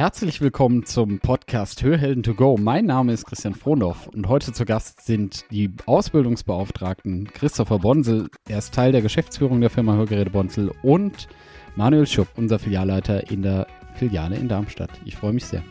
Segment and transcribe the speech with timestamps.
[0.00, 2.56] Herzlich willkommen zum Podcast Hörhelden to go.
[2.58, 8.56] Mein Name ist Christian Frohndorf und heute zu Gast sind die Ausbildungsbeauftragten Christopher Bonsel, er
[8.60, 11.28] ist Teil der Geschäftsführung der Firma Hörgeräte Bonsel und
[11.76, 14.88] Manuel Schupp, unser Filialleiter in der Filiale in Darmstadt.
[15.04, 15.62] Ich freue mich sehr.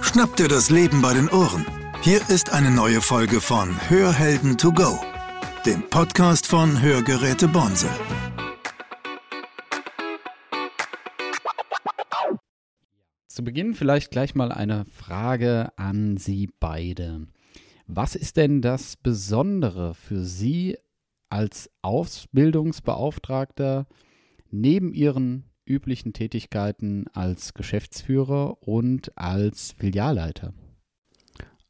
[0.00, 1.64] Schnapp dir das Leben bei den Ohren.
[2.02, 4.98] Hier ist eine neue Folge von Hörhelden to go,
[5.66, 7.90] dem Podcast von Hörgeräte Bonsel.
[13.26, 17.26] Zu Beginn vielleicht gleich mal eine Frage an Sie beide.
[17.86, 20.78] Was ist denn das Besondere für Sie
[21.28, 23.86] als Ausbildungsbeauftragter
[24.50, 30.54] neben Ihren üblichen Tätigkeiten als Geschäftsführer und als Filialleiter?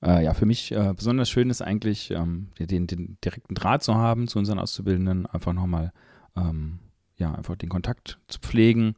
[0.03, 3.95] Äh, ja, für mich äh, besonders schön ist eigentlich, ähm, den, den, direkten Draht zu
[3.95, 5.93] haben zu unseren Auszubildenden, einfach nochmal,
[6.37, 6.79] ähm,
[7.17, 8.95] ja, einfach den Kontakt zu pflegen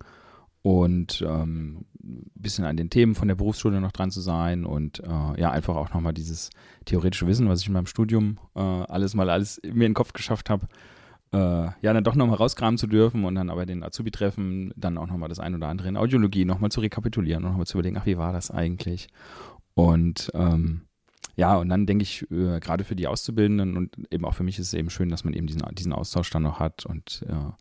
[0.62, 5.00] und ähm, ein bisschen an den Themen von der Berufsschule noch dran zu sein und
[5.00, 6.50] äh, ja, einfach auch nochmal dieses
[6.84, 10.12] theoretische Wissen, was ich in meinem Studium äh, alles mal alles mir in den Kopf
[10.12, 10.68] geschafft habe,
[11.32, 11.38] äh,
[11.80, 15.28] ja, dann doch nochmal rauskramen zu dürfen und dann aber den Azubi-Treffen dann auch nochmal
[15.28, 18.18] das ein oder andere in Audiologie nochmal zu rekapitulieren und nochmal zu überlegen, ach, wie
[18.18, 19.08] war das eigentlich?
[19.74, 20.82] Und ähm,
[21.34, 24.58] ja, und dann denke ich, äh, gerade für die Auszubildenden und eben auch für mich
[24.58, 27.52] ist es eben schön, dass man eben diesen, diesen Austausch dann noch hat und äh,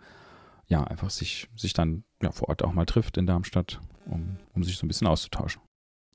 [0.68, 4.64] ja, einfach sich, sich dann ja, vor Ort auch mal trifft in Darmstadt, um, um
[4.64, 5.62] sich so ein bisschen auszutauschen.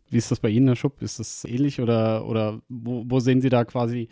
[0.08, 1.02] Wie ist das bei Ihnen, Herr Schupp?
[1.02, 4.08] Ist das ähnlich oder, oder wo, wo sehen Sie da quasi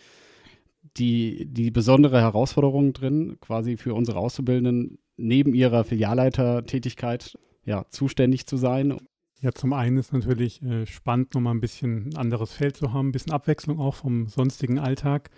[0.96, 8.56] die, die besondere Herausforderung drin, quasi für unsere Auszubildenden neben ihrer Filialleitertätigkeit ja, zuständig zu
[8.56, 8.98] sein?
[9.44, 13.08] Ja, zum einen ist natürlich äh, spannend, nochmal ein bisschen ein anderes Feld zu haben,
[13.08, 15.28] ein bisschen Abwechslung auch vom sonstigen Alltag.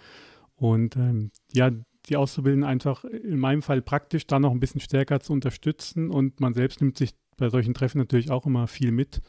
[0.54, 1.72] Und ähm, ja,
[2.08, 6.08] die Auszubildenden einfach in meinem Fall praktisch da noch ein bisschen stärker zu unterstützen.
[6.08, 9.22] Und man selbst nimmt sich bei solchen Treffen natürlich auch immer viel mit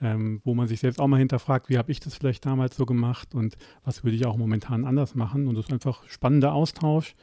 [0.00, 2.84] ähm, wo man sich selbst auch mal hinterfragt, wie habe ich das vielleicht damals so
[2.84, 5.46] gemacht und was würde ich auch momentan anders machen.
[5.46, 7.14] Und das ist einfach spannender Austausch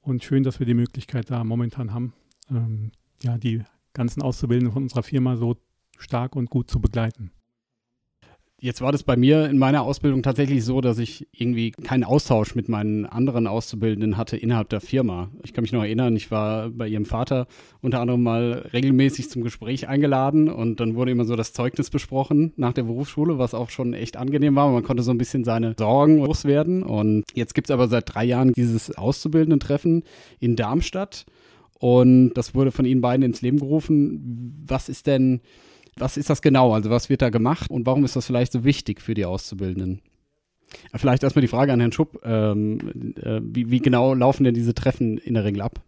[0.00, 2.14] und schön, dass wir die Möglichkeit da momentan haben,
[2.50, 2.92] ähm,
[3.22, 5.56] ja, die ganzen Auszubildenden von unserer Firma so
[5.98, 7.30] stark und gut zu begleiten.
[8.58, 12.54] Jetzt war das bei mir in meiner Ausbildung tatsächlich so, dass ich irgendwie keinen Austausch
[12.54, 15.30] mit meinen anderen Auszubildenden hatte innerhalb der Firma.
[15.44, 17.48] Ich kann mich noch erinnern, ich war bei ihrem Vater
[17.82, 22.54] unter anderem mal regelmäßig zum Gespräch eingeladen und dann wurde immer so das Zeugnis besprochen
[22.56, 24.70] nach der Berufsschule, was auch schon echt angenehm war.
[24.70, 26.82] Man konnte so ein bisschen seine Sorgen loswerden.
[26.82, 30.02] Und jetzt gibt es aber seit drei Jahren dieses Auszubildenden-Treffen
[30.40, 31.26] in Darmstadt.
[31.78, 34.64] Und das wurde von Ihnen beiden ins Leben gerufen.
[34.66, 35.42] Was ist denn
[35.98, 36.74] was ist das genau?
[36.74, 40.02] Also was wird da gemacht und warum ist das vielleicht so wichtig für die Auszubildenden?
[40.94, 42.20] Vielleicht erstmal die Frage an Herrn Schupp.
[42.24, 45.80] Ähm, äh, wie, wie, genau laufen denn diese Treffen in der Regel ab?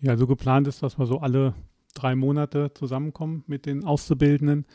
[0.00, 1.54] Ja, so geplant ist, dass wir so alle
[1.94, 4.66] drei Monate zusammenkommen mit den Auszubildenden,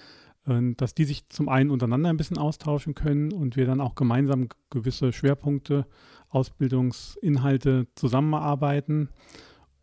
[0.48, 3.96] äh, dass die sich zum einen untereinander ein bisschen austauschen können und wir dann auch
[3.96, 5.86] gemeinsam gewisse Schwerpunkte,
[6.30, 9.10] Ausbildungsinhalte zusammenarbeiten.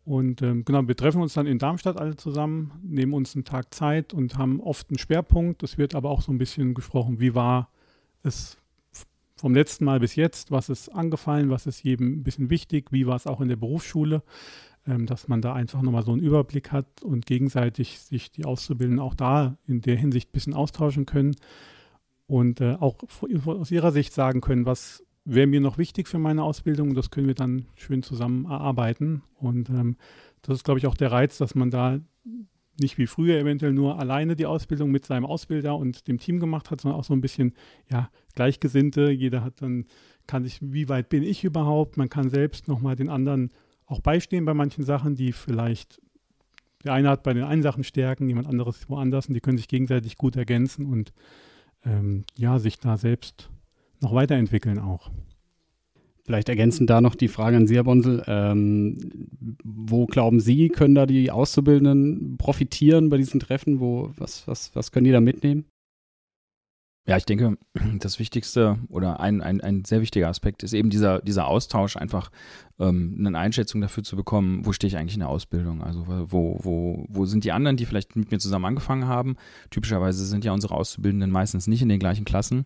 [0.05, 3.73] Und ähm, genau, wir treffen uns dann in Darmstadt alle zusammen, nehmen uns einen Tag
[3.73, 5.63] Zeit und haben oft einen Schwerpunkt.
[5.63, 7.69] Es wird aber auch so ein bisschen gesprochen, wie war
[8.21, 8.57] es
[9.37, 13.07] vom letzten Mal bis jetzt, was ist angefallen, was ist jedem ein bisschen wichtig, wie
[13.07, 14.23] war es auch in der Berufsschule,
[14.87, 19.03] ähm, dass man da einfach nochmal so einen Überblick hat und gegenseitig sich die Auszubildenden
[19.03, 21.35] auch da in der Hinsicht ein bisschen austauschen können
[22.27, 22.97] und äh, auch
[23.45, 26.93] aus ihrer Sicht sagen können, was wäre mir noch wichtig für meine Ausbildung.
[26.93, 29.23] Das können wir dann schön zusammen erarbeiten.
[29.35, 29.97] Und ähm,
[30.41, 31.99] das ist, glaube ich, auch der Reiz, dass man da
[32.79, 36.71] nicht wie früher eventuell nur alleine die Ausbildung mit seinem Ausbilder und dem Team gemacht
[36.71, 37.53] hat, sondern auch so ein bisschen,
[37.89, 39.11] ja, Gleichgesinnte.
[39.11, 39.85] Jeder hat dann,
[40.27, 41.97] kann sich, wie weit bin ich überhaupt?
[41.97, 43.51] Man kann selbst nochmal den anderen
[43.85, 46.01] auch beistehen bei manchen Sachen, die vielleicht,
[46.83, 49.67] der eine hat bei den einen Sachen Stärken, jemand anderes woanders und die können sich
[49.67, 51.13] gegenseitig gut ergänzen und
[51.85, 53.49] ähm, ja, sich da selbst
[54.03, 55.09] noch weiterentwickeln auch.
[56.25, 58.23] Vielleicht ergänzend da noch die Frage an Sie, Herr Bonsel.
[58.27, 59.27] Ähm,
[59.63, 63.81] wo glauben Sie, können da die Auszubildenden profitieren bei diesen Treffen?
[63.81, 65.65] Wo, was, was, was können die da mitnehmen?
[67.05, 67.57] Ja, ich denke,
[67.99, 72.31] das Wichtigste oder ein, ein, ein sehr wichtiger Aspekt ist eben dieser, dieser Austausch, einfach
[72.79, 75.83] ähm, eine Einschätzung dafür zu bekommen, wo stehe ich eigentlich in der Ausbildung?
[75.83, 79.35] Also wo, wo, wo sind die anderen, die vielleicht mit mir zusammen angefangen haben?
[79.69, 82.63] Typischerweise sind ja unsere Auszubildenden meistens nicht in den gleichen Klassen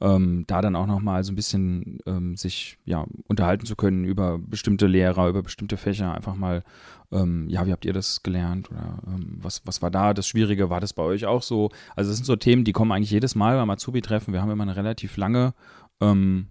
[0.00, 4.38] ähm, da dann auch nochmal so ein bisschen ähm, sich ja unterhalten zu können über
[4.38, 6.64] bestimmte Lehrer, über bestimmte Fächer, einfach mal,
[7.12, 10.70] ähm, ja, wie habt ihr das gelernt oder ähm, was, was war da das Schwierige,
[10.70, 11.70] war das bei euch auch so?
[11.94, 14.32] Also das sind so Themen, die kommen eigentlich jedes Mal beim Azubi-Treffen.
[14.32, 15.54] Wir haben immer eine relativ lange
[16.00, 16.48] ähm,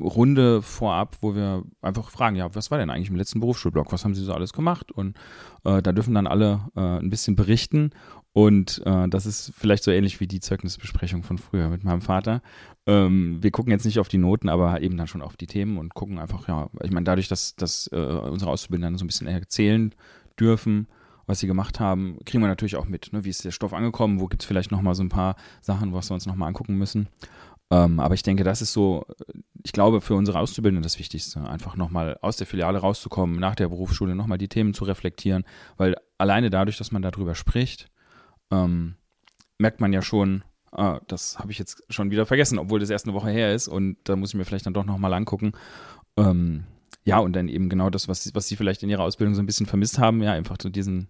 [0.00, 3.92] Runde vorab, wo wir einfach fragen, ja, was war denn eigentlich im letzten Berufsschulblock?
[3.92, 4.92] Was haben Sie so alles gemacht?
[4.92, 5.16] Und
[5.64, 7.90] äh, da dürfen dann alle äh, ein bisschen berichten.
[8.36, 12.42] Und äh, das ist vielleicht so ähnlich wie die Zeugnisbesprechung von früher mit meinem Vater.
[12.84, 15.78] Ähm, wir gucken jetzt nicht auf die Noten, aber eben dann schon auf die Themen
[15.78, 19.26] und gucken einfach, ja, ich meine, dadurch, dass, dass äh, unsere Auszubildenden so ein bisschen
[19.26, 19.94] erzählen
[20.38, 20.86] dürfen,
[21.24, 23.24] was sie gemacht haben, kriegen wir natürlich auch mit, ne?
[23.24, 26.10] wie ist der Stoff angekommen, wo gibt es vielleicht nochmal so ein paar Sachen, was
[26.10, 27.08] wir uns nochmal angucken müssen.
[27.70, 29.06] Ähm, aber ich denke, das ist so,
[29.64, 33.70] ich glaube, für unsere Auszubildenden das Wichtigste, einfach nochmal aus der Filiale rauszukommen, nach der
[33.70, 35.44] Berufsschule nochmal die Themen zu reflektieren,
[35.78, 37.88] weil alleine dadurch, dass man darüber spricht,
[38.50, 38.94] ähm,
[39.58, 43.06] merkt man ja schon, ah, das habe ich jetzt schon wieder vergessen, obwohl das erst
[43.06, 45.52] eine Woche her ist und da muss ich mir vielleicht dann doch nochmal angucken.
[46.16, 46.64] Ähm,
[47.04, 49.46] ja, und dann eben genau das, was, was sie vielleicht in ihrer Ausbildung so ein
[49.46, 51.08] bisschen vermisst haben, ja, einfach so diesen,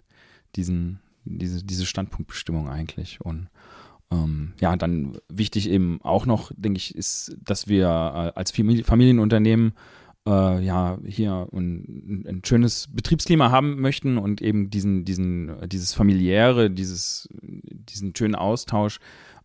[0.55, 3.21] diesen, diese, diese Standpunktbestimmung eigentlich.
[3.23, 3.49] Und
[4.11, 9.73] ähm, ja, dann wichtig eben auch noch, denke ich, ist, dass wir äh, als Familienunternehmen
[10.27, 16.71] äh, ja hier ein, ein, schönes Betriebsklima haben möchten und eben diesen, diesen, dieses familiäre,
[16.71, 18.99] dieses, diesen schönen Austausch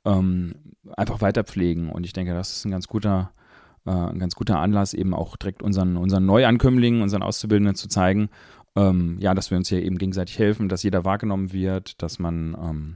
[0.05, 0.55] ähm,
[0.97, 1.89] einfach weiter pflegen.
[1.89, 3.31] Und ich denke, das ist ein ganz guter,
[3.85, 8.29] äh, ein ganz guter Anlass, eben auch direkt unseren, unseren Neuankömmlingen, unseren Auszubildenden zu zeigen,
[8.75, 12.57] ähm, ja, dass wir uns hier eben gegenseitig helfen, dass jeder wahrgenommen wird, dass man,
[12.59, 12.95] ähm,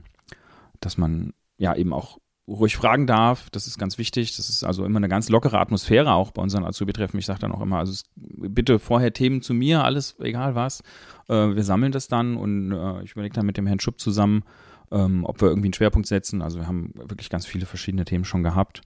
[0.80, 3.50] dass man ja eben auch ruhig fragen darf.
[3.50, 4.36] Das ist ganz wichtig.
[4.36, 7.18] Das ist also immer eine ganz lockere Atmosphäre auch bei unseren Azubi-Treffen.
[7.18, 10.82] Ich sage dann auch immer, also bitte vorher Themen zu mir, alles, egal was.
[11.28, 14.44] Äh, wir sammeln das dann und äh, ich überlege dann mit dem Herrn Schupp zusammen,
[14.92, 16.42] ähm, ob wir irgendwie einen Schwerpunkt setzen.
[16.42, 18.82] Also wir haben wirklich ganz viele verschiedene Themen schon gehabt.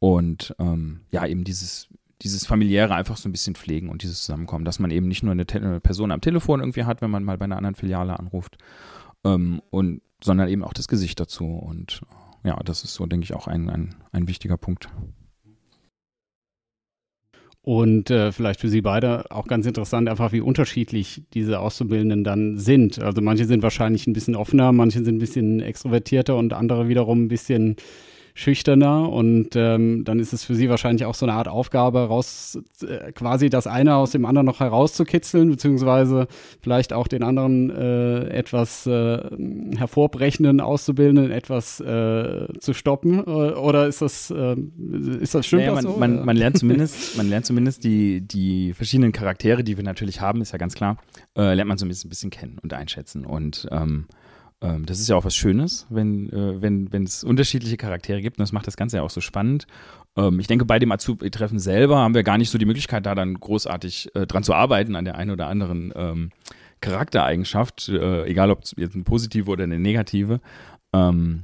[0.00, 1.88] Und ähm, ja, eben dieses,
[2.22, 5.32] dieses familiäre einfach so ein bisschen pflegen und dieses Zusammenkommen, dass man eben nicht nur
[5.32, 8.58] eine, eine Person am Telefon irgendwie hat, wenn man mal bei einer anderen Filiale anruft,
[9.24, 11.46] ähm, und, sondern eben auch das Gesicht dazu.
[11.46, 12.02] Und
[12.48, 14.88] ja, das ist so, denke ich, auch ein, ein, ein wichtiger Punkt.
[17.60, 22.56] Und äh, vielleicht für Sie beide auch ganz interessant, einfach wie unterschiedlich diese Auszubildenden dann
[22.56, 22.98] sind.
[23.00, 27.24] Also manche sind wahrscheinlich ein bisschen offener, manche sind ein bisschen extrovertierter und andere wiederum
[27.24, 27.76] ein bisschen
[28.38, 32.56] schüchterner und ähm, dann ist es für sie wahrscheinlich auch so eine Art Aufgabe, raus
[32.82, 36.28] äh, quasi das eine aus dem anderen noch herauszukitzeln, beziehungsweise
[36.62, 39.18] vielleicht auch den anderen äh, etwas äh,
[39.76, 43.18] hervorbrechenden Auszubildenden etwas äh, zu stoppen.
[43.18, 44.54] Äh, oder ist das, äh,
[45.20, 45.96] ist das stimmt naja, man, so?
[45.98, 50.42] Man, man, lernt zumindest, man lernt zumindest die, die verschiedenen Charaktere, die wir natürlich haben,
[50.42, 50.98] ist ja ganz klar,
[51.34, 53.26] lernt man so ein bisschen, ein bisschen kennen und einschätzen.
[53.26, 54.06] Und ähm,
[54.60, 58.42] ähm, das ist ja auch was Schönes, wenn, äh, wenn, es unterschiedliche Charaktere gibt und
[58.42, 59.66] das macht das Ganze ja auch so spannend.
[60.16, 63.14] Ähm, ich denke, bei dem Azubi-Treffen selber haben wir gar nicht so die Möglichkeit, da
[63.14, 66.30] dann großartig äh, dran zu arbeiten, an der einen oder anderen ähm,
[66.80, 70.40] Charaktereigenschaft, äh, egal ob jetzt eine positive oder eine negative.
[70.92, 71.42] Ähm,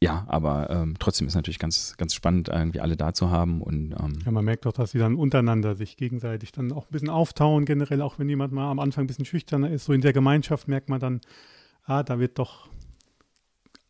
[0.00, 3.62] ja, aber ähm, trotzdem ist natürlich ganz, ganz spannend, irgendwie alle da zu haben.
[3.62, 6.92] Und, ähm ja, man merkt doch, dass sie dann untereinander sich gegenseitig dann auch ein
[6.92, 9.86] bisschen auftauen, generell, auch wenn jemand mal am Anfang ein bisschen schüchterner ist.
[9.86, 11.20] So in der Gemeinschaft merkt man dann,
[11.88, 12.68] ah, da wird doch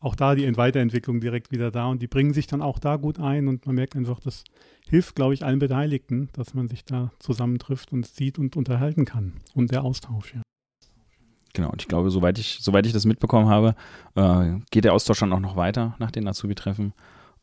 [0.00, 3.18] auch da die Weiterentwicklung direkt wieder da und die bringen sich dann auch da gut
[3.18, 4.44] ein und man merkt einfach, das
[4.88, 9.34] hilft, glaube ich, allen Beteiligten, dass man sich da zusammentrifft und sieht und unterhalten kann
[9.54, 10.42] und der Austausch, ja.
[11.54, 13.74] Genau, und ich glaube, soweit ich, soweit ich das mitbekommen habe,
[14.14, 16.92] äh, geht der Austausch dann auch noch weiter nach den Azubi-Treffen.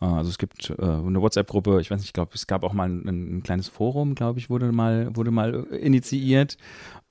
[0.05, 2.73] Äh, also es gibt äh, eine WhatsApp-Gruppe, ich weiß nicht, ich glaube, es gab auch
[2.73, 6.57] mal ein, ein kleines Forum, glaube ich, wurde mal, wurde mal initiiert,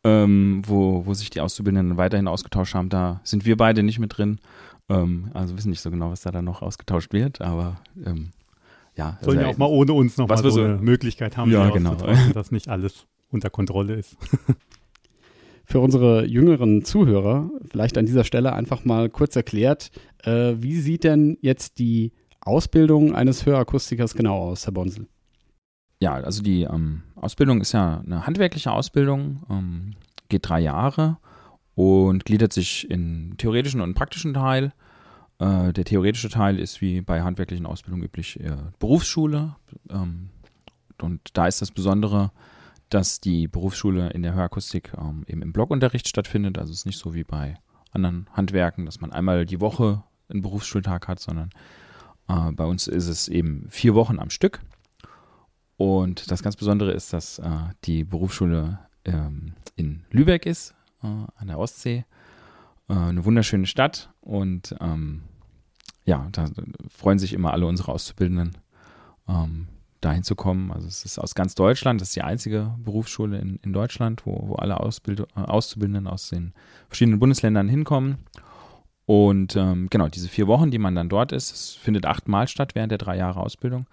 [0.04, 2.88] ähm, wo, wo sich die Auszubildenden weiterhin ausgetauscht haben.
[2.88, 4.38] Da sind wir beide nicht mit drin.
[4.88, 8.30] Ähm, also wissen nicht so genau, was da dann noch ausgetauscht wird, aber ähm,
[8.96, 9.18] ja.
[9.22, 11.96] Sollen also, ja auch mal ohne uns noch mal so, eine Möglichkeit haben, ja, genau.
[12.34, 14.16] dass nicht alles unter Kontrolle ist.
[15.66, 19.90] Für unsere jüngeren Zuhörer vielleicht an dieser Stelle einfach mal kurz erklärt,
[20.22, 22.12] äh, wie sieht denn jetzt die
[22.44, 25.06] Ausbildung eines Hörakustikers genau aus, Herr Bonsel?
[26.00, 29.94] Ja, also die ähm, Ausbildung ist ja eine handwerkliche Ausbildung, ähm,
[30.28, 31.18] geht drei Jahre
[31.74, 34.72] und gliedert sich in theoretischen und praktischen Teil.
[35.38, 39.56] Äh, der theoretische Teil ist wie bei handwerklichen Ausbildungen üblich äh, Berufsschule.
[39.90, 40.30] Ähm,
[41.00, 42.30] und da ist das Besondere,
[42.90, 46.58] dass die Berufsschule in der Hörakustik ähm, eben im Blockunterricht stattfindet.
[46.58, 47.56] Also es ist nicht so wie bei
[47.92, 51.50] anderen Handwerken, dass man einmal die Woche einen Berufsschultag hat, sondern
[52.28, 54.60] äh, bei uns ist es eben vier Wochen am Stück.
[55.76, 57.50] Und das ganz Besondere ist, dass äh,
[57.84, 62.04] die Berufsschule ähm, in Lübeck ist, äh, an der Ostsee.
[62.88, 64.10] Äh, eine wunderschöne Stadt.
[64.20, 65.22] Und ähm,
[66.04, 66.46] ja, da
[66.88, 68.58] freuen sich immer alle unsere Auszubildenden,
[69.28, 69.68] ähm,
[70.00, 70.70] dahin zu kommen.
[70.70, 74.48] Also es ist aus ganz Deutschland, das ist die einzige Berufsschule in, in Deutschland, wo,
[74.48, 76.52] wo alle Ausbild Auszubildenden aus den
[76.88, 78.18] verschiedenen Bundesländern hinkommen.
[79.06, 82.74] Und ähm, genau, diese vier Wochen, die man dann dort ist, es findet achtmal statt
[82.74, 83.86] während der drei Jahre Ausbildung.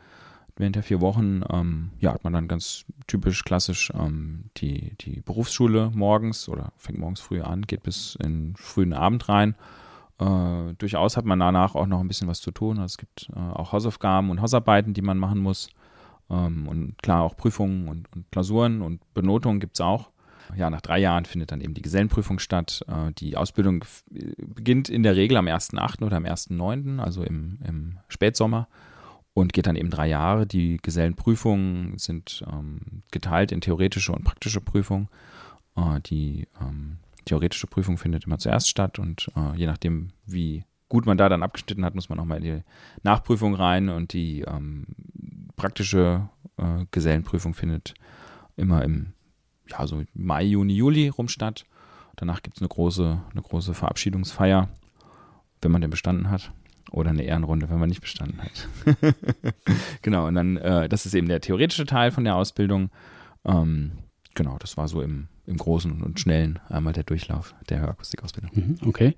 [0.55, 5.21] Während der vier Wochen ähm, ja, hat man dann ganz typisch klassisch ähm, die, die
[5.21, 9.55] Berufsschule morgens oder fängt morgens früh an, geht bis in frühen Abend rein.
[10.19, 12.77] Äh, durchaus hat man danach auch noch ein bisschen was zu tun.
[12.77, 15.69] Also es gibt äh, auch Hausaufgaben und Hausarbeiten, die man machen muss.
[16.29, 20.10] Ähm, und klar auch Prüfungen und, und Klausuren und Benotungen gibt es auch.
[20.55, 22.81] Ja, nach drei Jahren findet dann eben die Gesellenprüfung statt.
[22.87, 26.03] Äh, die Ausbildung beginnt in der Regel am 1.8.
[26.03, 28.67] oder am 1.9., also im, im Spätsommer
[29.33, 30.45] und geht dann eben drei Jahre.
[30.45, 35.09] Die Gesellenprüfungen sind ähm, geteilt in theoretische und praktische Prüfung.
[35.75, 41.05] Äh, die ähm, theoretische Prüfung findet immer zuerst statt und äh, je nachdem, wie gut
[41.05, 42.63] man da dann abgeschnitten hat, muss man nochmal in die
[43.03, 44.85] Nachprüfung rein und die ähm,
[45.55, 47.93] praktische äh, Gesellenprüfung findet
[48.57, 49.13] immer im
[49.71, 51.65] ja, so Mai, Juni, Juli rum statt.
[52.15, 54.69] Danach gibt es eine große, eine große Verabschiedungsfeier,
[55.61, 56.51] wenn man den bestanden hat.
[56.91, 58.67] Oder eine Ehrenrunde, wenn man nicht bestanden hat.
[60.01, 62.89] genau, und dann, äh, das ist eben der theoretische Teil von der Ausbildung.
[63.45, 63.91] Ähm,
[64.35, 68.51] genau, das war so im, im Großen und Schnellen einmal der Durchlauf der Hörakustikausbildung.
[68.53, 69.15] Mhm, okay.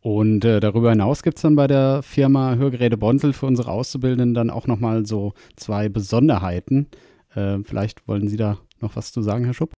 [0.00, 4.32] Und äh, darüber hinaus gibt es dann bei der Firma Hörgeräte Bonsel für unsere Auszubildenden
[4.32, 6.86] dann auch nochmal so zwei Besonderheiten.
[7.34, 9.72] Äh, vielleicht wollen Sie da noch was zu sagen, Herr Schupp?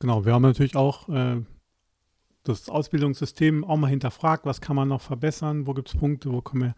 [0.00, 1.42] Genau, wir haben natürlich auch äh,
[2.42, 6.40] das Ausbildungssystem auch mal hinterfragt, was kann man noch verbessern, wo gibt es Punkte, wo
[6.40, 6.74] können wir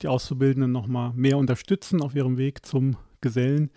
[0.00, 3.70] die Auszubildenden noch mal mehr unterstützen auf ihrem Weg zum Gesellen.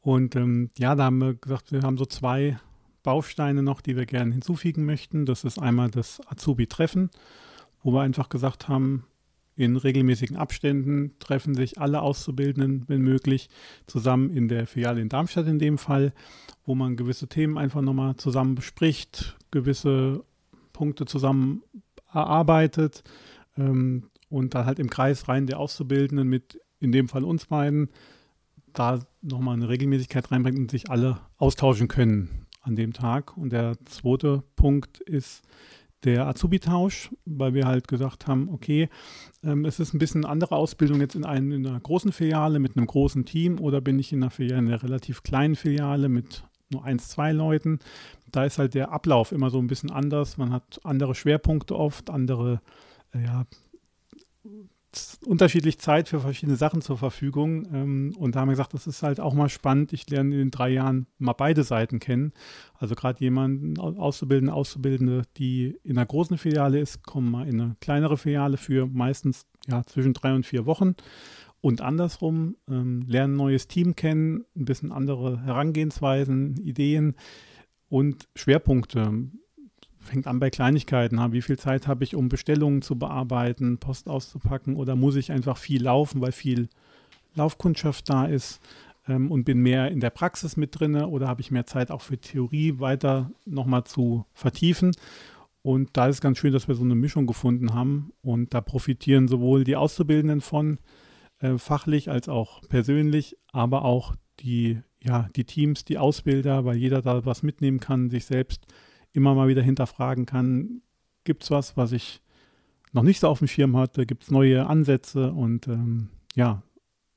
[0.00, 2.58] Und ähm, ja, da haben wir gesagt, wir haben so zwei
[3.04, 5.24] Bausteine noch, die wir gerne hinzufügen möchten.
[5.24, 7.10] Das ist einmal das Azubi-Treffen,
[7.84, 9.04] wo wir einfach gesagt haben,
[9.56, 13.48] in regelmäßigen Abständen treffen sich alle Auszubildenden, wenn möglich,
[13.86, 16.12] zusammen in der Filiale in Darmstadt in dem Fall,
[16.64, 20.24] wo man gewisse Themen einfach nochmal zusammen bespricht, gewisse
[20.72, 21.62] Punkte zusammen
[22.12, 23.02] erarbeitet
[23.56, 27.90] ähm, und dann halt im Kreis rein der Auszubildenden mit, in dem Fall uns beiden,
[28.72, 33.36] da nochmal eine Regelmäßigkeit reinbringt und sich alle austauschen können an dem Tag.
[33.36, 35.42] Und der zweite Punkt ist
[36.04, 38.88] der Azubi-Tausch, weil wir halt gesagt haben, okay,
[39.44, 42.58] ähm, es ist ein bisschen eine andere Ausbildung jetzt in, einem, in einer großen Filiale
[42.58, 46.08] mit einem großen Team oder bin ich in einer Filiale, in einer relativ kleinen Filiale
[46.08, 47.80] mit nur eins, zwei Leuten
[48.32, 50.38] da ist halt der Ablauf immer so ein bisschen anders.
[50.38, 52.60] Man hat andere Schwerpunkte oft, andere,
[53.14, 53.44] äh, ja,
[55.26, 57.66] unterschiedlich Zeit für verschiedene Sachen zur Verfügung.
[57.72, 59.92] Ähm, und da haben wir gesagt, das ist halt auch mal spannend.
[59.92, 62.32] Ich lerne in den drei Jahren mal beide Seiten kennen.
[62.74, 67.76] Also gerade jemanden Auszubildende, Auszubildende, die in einer großen Filiale ist, kommen mal in eine
[67.80, 70.94] kleinere Filiale für meistens ja, zwischen drei und vier Wochen.
[71.60, 77.14] Und andersrum, ähm, lernen ein neues Team kennen, ein bisschen andere Herangehensweisen, Ideen
[77.88, 79.30] und Schwerpunkte.
[80.02, 81.18] Fängt an bei Kleinigkeiten.
[81.32, 85.56] Wie viel Zeit habe ich, um Bestellungen zu bearbeiten, Post auszupacken oder muss ich einfach
[85.56, 86.68] viel laufen, weil viel
[87.34, 88.60] Laufkundschaft da ist
[89.08, 92.02] ähm, und bin mehr in der Praxis mit drin oder habe ich mehr Zeit auch
[92.02, 94.92] für Theorie weiter nochmal zu vertiefen.
[95.62, 99.28] Und da ist ganz schön, dass wir so eine Mischung gefunden haben und da profitieren
[99.28, 100.78] sowohl die Auszubildenden von,
[101.38, 107.02] äh, fachlich als auch persönlich, aber auch die ja, die Teams, die Ausbilder, weil jeder
[107.02, 108.66] da was mitnehmen kann, sich selbst
[109.12, 110.82] immer mal wieder hinterfragen kann,
[111.24, 112.20] gibt es was, was ich
[112.92, 116.62] noch nicht so auf dem Schirm hatte, gibt es neue Ansätze und ähm, ja,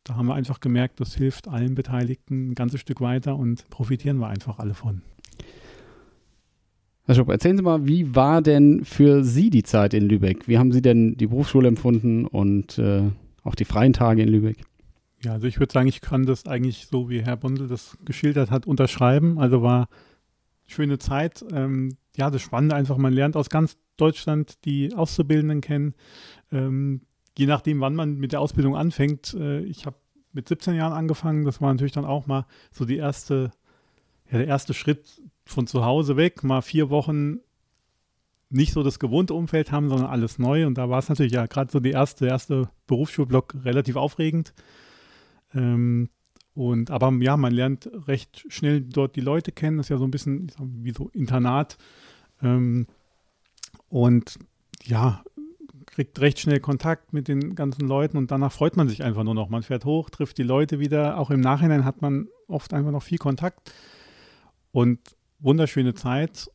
[0.03, 4.17] da haben wir einfach gemerkt, das hilft allen Beteiligten ein ganzes Stück weiter und profitieren
[4.17, 5.01] wir einfach alle von.
[7.05, 10.47] Herr Schupp, erzählen Sie mal, wie war denn für Sie die Zeit in Lübeck?
[10.47, 13.03] Wie haben Sie denn die Berufsschule empfunden und äh,
[13.43, 14.57] auch die freien Tage in Lübeck?
[15.23, 18.49] Ja, also ich würde sagen, ich kann das eigentlich so, wie Herr Bundel das geschildert
[18.51, 19.39] hat, unterschreiben.
[19.39, 19.87] Also war
[20.67, 21.43] schöne Zeit.
[21.51, 25.93] Ähm, ja, das Spannende einfach, man lernt aus ganz Deutschland die Auszubildenden kennen.
[26.51, 27.01] Ähm,
[27.37, 29.33] je nachdem, wann man mit der Ausbildung anfängt.
[29.33, 29.97] Äh, ich habe
[30.33, 31.45] mit 17 Jahren angefangen.
[31.45, 33.51] Das war natürlich dann auch mal so die erste,
[34.29, 37.39] ja, der erste Schritt von zu Hause weg, mal vier Wochen
[38.49, 40.65] nicht so das gewohnte Umfeld haben, sondern alles neu.
[40.65, 44.53] Und da war es natürlich ja gerade so die erste, erste Berufsschulblock relativ aufregend.
[45.53, 46.09] Ähm,
[46.55, 49.77] und aber ja, man lernt recht schnell dort die Leute kennen.
[49.77, 51.77] Das ist ja so ein bisschen wie so Internat.
[52.41, 52.87] Ähm,
[53.89, 54.39] und
[54.83, 55.21] ja,
[55.85, 59.35] kriegt recht schnell Kontakt mit den ganzen Leuten und danach freut man sich einfach nur
[59.35, 59.49] noch.
[59.49, 61.17] Man fährt hoch, trifft die Leute wieder.
[61.17, 63.73] Auch im Nachhinein hat man oft einfach noch viel Kontakt
[64.71, 64.99] und
[65.39, 66.49] wunderschöne Zeit.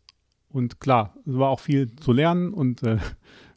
[0.49, 2.97] Und klar, es war auch viel zu lernen und äh,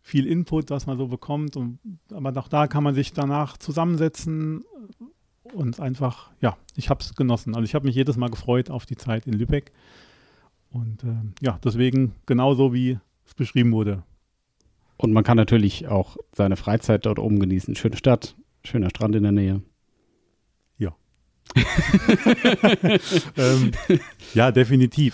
[0.02, 1.56] viel Input, was man so bekommt.
[1.56, 1.80] Und,
[2.12, 4.64] aber auch da kann man sich danach zusammensetzen,
[5.44, 7.56] und einfach, ja, ich habe es genossen.
[7.56, 9.72] Also ich habe mich jedes Mal gefreut auf die Zeit in Lübeck.
[10.72, 14.04] Und äh, ja, deswegen genauso wie es beschrieben wurde.
[14.98, 17.76] Und man kann natürlich auch seine Freizeit dort oben genießen.
[17.76, 19.62] Schöne Stadt, schöner Strand in der Nähe.
[23.38, 23.72] ähm,
[24.34, 25.14] ja, definitiv.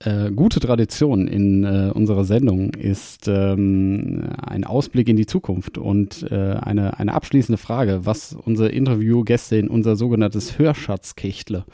[0.00, 6.24] Äh, gute Tradition in äh, unserer Sendung ist ähm, ein Ausblick in die Zukunft und
[6.30, 11.64] äh, eine, eine abschließende Frage, was unsere Interviewgäste in unser sogenanntes Hörschatzkechtle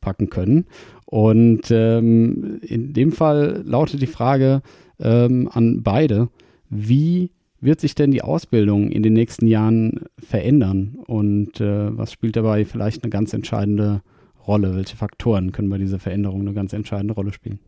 [0.00, 0.64] packen können.
[1.04, 4.62] Und ähm, in dem Fall lautet die Frage
[4.98, 6.30] ähm, an beide,
[6.70, 7.30] wie
[7.60, 12.64] wird sich denn die Ausbildung in den nächsten Jahren verändern und äh, was spielt dabei
[12.64, 14.15] vielleicht eine ganz entscheidende Rolle?
[14.46, 14.74] Rolle?
[14.74, 17.58] Welche Faktoren können bei dieser Veränderung eine ganz entscheidende Rolle spielen?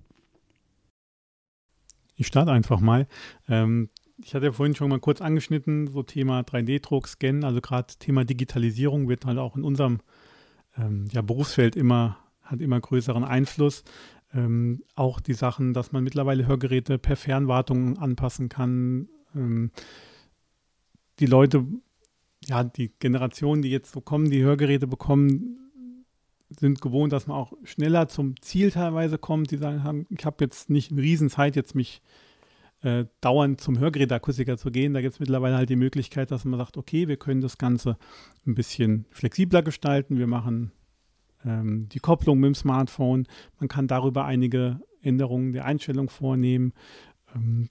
[2.16, 3.06] Ich starte einfach mal.
[3.49, 3.90] Ähm,
[4.23, 8.25] ich hatte ja vorhin schon mal kurz angeschnitten, so Thema 3D-Druck, Scan, also gerade Thema
[8.25, 10.00] Digitalisierung wird halt auch in unserem
[10.76, 13.85] ähm, ja, Berufsfeld immer, hat immer größeren Einfluss.
[14.35, 19.08] Ähm, auch die Sachen, dass man mittlerweile Hörgeräte per Fernwartung anpassen kann.
[19.35, 19.70] Ähm,
[21.20, 21.64] die Leute,
[22.44, 25.67] ja, die Generationen, die jetzt so kommen, die Hörgeräte bekommen,
[26.50, 29.50] sind gewohnt, dass man auch schneller zum Ziel teilweise kommt.
[29.50, 32.02] Die sagen, ich habe jetzt nicht eine Riesenzeit, jetzt mich
[32.83, 34.95] äh, dauernd zum Hörgerätakustiker zu gehen.
[34.95, 37.97] Da gibt es mittlerweile halt die Möglichkeit, dass man sagt, okay, wir können das Ganze
[38.47, 40.19] ein bisschen flexibler gestalten.
[40.19, 40.73] Wir machen
[41.45, 43.26] ähm, die Kopplung mit dem Smartphone.
[43.59, 46.73] Man kann darüber einige Änderungen der Einstellung vornehmen.
[47.35, 47.69] Ähm,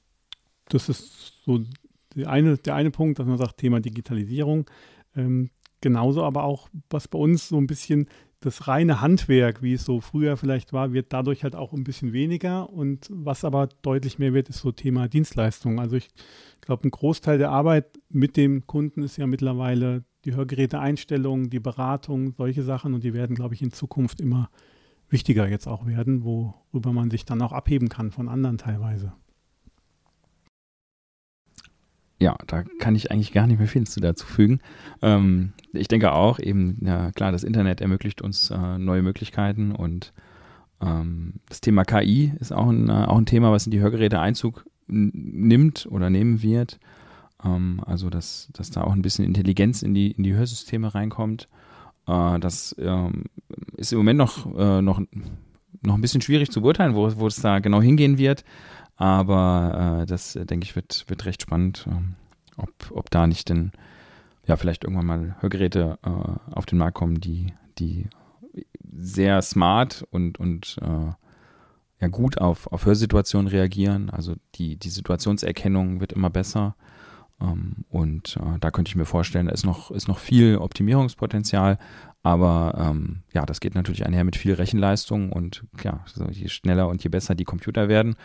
[0.70, 1.64] das ist so
[2.26, 4.70] eine, der eine Punkt, dass man sagt, Thema Digitalisierung.
[5.16, 5.50] Ähm,
[5.82, 8.08] genauso aber auch, was bei uns so ein bisschen
[8.40, 12.14] das reine Handwerk, wie es so früher vielleicht war, wird dadurch halt auch ein bisschen
[12.14, 12.70] weniger.
[12.70, 15.80] Und was aber deutlich mehr wird, ist so Thema Dienstleistung.
[15.80, 16.10] Also ich
[16.62, 22.34] glaube, ein Großteil der Arbeit mit dem Kunden ist ja mittlerweile die Hörgeräteeinstellung, die Beratung,
[22.38, 22.94] solche Sachen.
[22.94, 24.50] Und die werden, glaube ich, in Zukunft immer
[25.10, 29.14] wichtiger jetzt auch werden, worüber man sich dann auch abheben kann von anderen teilweise
[32.20, 34.60] ja, da kann ich eigentlich gar nicht mehr viel zu dazu fügen.
[35.02, 40.14] Ähm, ich denke auch eben, ja klar, das Internet ermöglicht uns äh, neue Möglichkeiten und
[40.82, 44.20] ähm, das Thema KI ist auch ein, äh, auch ein Thema, was in die Hörgeräte
[44.20, 46.80] Einzug nimmt oder nehmen wird.
[47.44, 51.48] Ähm, also, dass, dass da auch ein bisschen Intelligenz in die, in die Hörsysteme reinkommt.
[52.08, 53.26] Äh, das ähm,
[53.76, 55.02] ist im Moment noch, äh, noch,
[55.82, 58.44] noch ein bisschen schwierig zu beurteilen, wo es da genau hingehen wird.
[58.98, 62.16] Aber äh, das, äh, denke ich, wird, wird recht spannend, ähm,
[62.58, 63.72] ob, ob da nicht denn
[64.46, 68.08] ja vielleicht irgendwann mal Hörgeräte äh, auf den Markt kommen, die, die
[68.92, 71.12] sehr smart und, und äh,
[72.00, 74.10] ja gut auf, auf Hörsituationen reagieren.
[74.10, 76.76] Also die, die Situationserkennung wird immer besser.
[77.42, 81.78] Ähm, und äh, da könnte ich mir vorstellen, da ist noch, ist noch viel Optimierungspotenzial.
[82.24, 86.88] Aber ähm, ja, das geht natürlich einher mit viel Rechenleistung und ja, so je schneller
[86.88, 88.16] und je besser die Computer werden,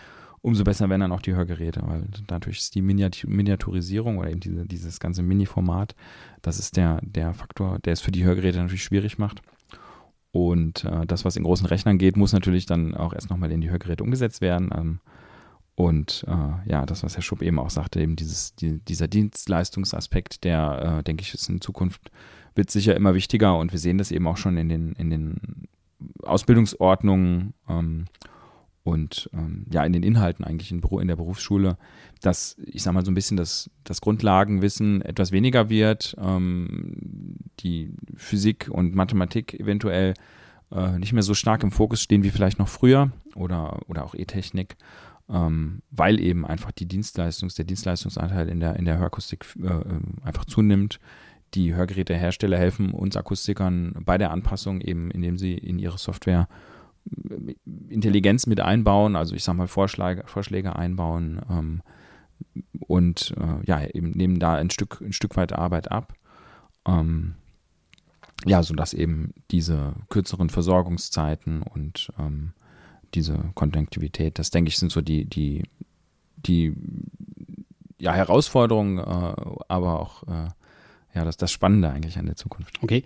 [0.42, 4.66] umso besser werden dann auch die Hörgeräte, weil dadurch ist die Miniaturisierung oder eben diese,
[4.66, 5.94] dieses ganze Mini-Format,
[6.42, 9.40] das ist der, der Faktor, der es für die Hörgeräte natürlich schwierig macht.
[10.33, 13.61] Und äh, das, was in großen Rechnern geht, muss natürlich dann auch erst nochmal in
[13.61, 14.70] die Hörgeräte umgesetzt werden.
[14.74, 15.00] Ähm,
[15.74, 20.44] und äh, ja, das, was Herr Schupp eben auch sagte, eben dieses, die, dieser Dienstleistungsaspekt,
[20.44, 22.11] der, äh, denke ich, ist in Zukunft,
[22.55, 25.68] wird sicher immer wichtiger und wir sehen das eben auch schon in den, in den
[26.22, 28.07] Ausbildungsordnungen ähm,
[28.85, 31.77] und ähm, ja, in den Inhalten eigentlich in, der Berufsschule,
[32.21, 37.92] dass ich sage mal so ein bisschen das, das Grundlagenwissen etwas weniger wird, ähm, die
[38.16, 40.14] Physik und Mathematik eventuell
[40.73, 44.14] äh, nicht mehr so stark im Fokus stehen wie vielleicht noch früher oder, oder auch
[44.14, 44.77] E-Technik,
[45.31, 50.16] ähm, weil eben einfach die Dienstleistungs-, der Dienstleistungsanteil in der, in der Hörakustik äh, ähm,
[50.25, 50.99] einfach zunimmt.
[51.55, 56.49] Die Hörgerätehersteller helfen uns Akustikern bei der Anpassung eben, indem sie in ihre Software
[57.88, 61.83] Intelligenz mit einbauen, also ich sag mal Vorschläge, Vorschläge einbauen ähm,
[62.81, 66.15] und äh, ja, eben nehmen da ein Stück, ein Stück weit Arbeit ab.
[66.87, 67.35] Ähm,
[68.45, 72.53] ja, sodass eben diese kürzeren Versorgungszeiten und ähm,
[73.15, 75.62] diese Konjunktivität, das denke ich, sind so die, die,
[76.37, 76.75] die
[77.99, 79.35] ja, Herausforderungen, äh,
[79.69, 80.49] aber auch äh,
[81.15, 82.83] ja, das, das Spannende eigentlich an der Zukunft.
[82.83, 83.05] Okay.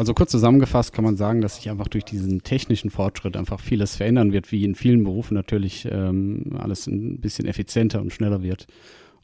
[0.00, 3.96] Also kurz zusammengefasst kann man sagen, dass sich einfach durch diesen technischen Fortschritt einfach vieles
[3.96, 8.66] verändern wird, wie in vielen Berufen natürlich ähm, alles ein bisschen effizienter und schneller wird.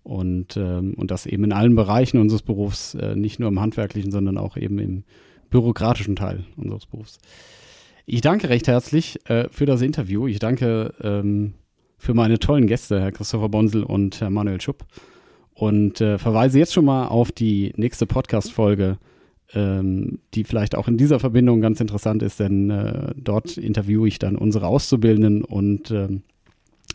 [0.02, 4.10] Und, ähm, und das eben in allen Bereichen unseres Berufs, äh, nicht nur im handwerklichen,
[4.10, 5.04] sondern auch eben im
[5.48, 7.20] bürokratischen Teil unseres Berufs.
[8.04, 10.26] Ich danke recht herzlich äh, für das Interview.
[10.26, 11.54] Ich danke ähm,
[11.96, 14.84] für meine tollen Gäste, Herr Christopher Bonsel und Herr Manuel Schupp.
[15.54, 18.98] Und äh, verweise jetzt schon mal auf die nächste Podcast-Folge
[19.54, 24.18] ähm, die vielleicht auch in dieser Verbindung ganz interessant ist, denn äh, dort interviewe ich
[24.18, 26.22] dann unsere Auszubildenden und ähm,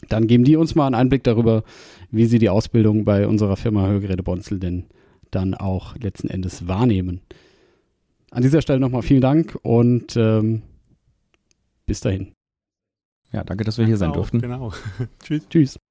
[0.09, 1.63] dann geben die uns mal einen Einblick darüber,
[2.09, 4.85] wie sie die Ausbildung bei unserer Firma Hörgeräte Bonzel denn
[5.29, 7.21] dann auch letzten Endes wahrnehmen.
[8.31, 10.61] an dieser Stelle nochmal vielen Dank und ähm,
[11.85, 12.33] bis dahin.
[13.31, 14.41] Ja, danke, dass wir hier sein durften.
[14.41, 14.73] Genau.
[15.23, 15.47] Tschüss.
[15.49, 15.90] Tschüss.